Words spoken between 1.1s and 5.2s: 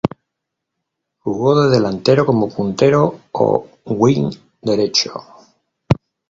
Jugó de delantero como puntero o wing derecho.